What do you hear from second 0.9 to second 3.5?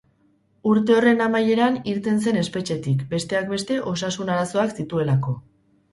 horren amaieran irten zen espetxetik, besteak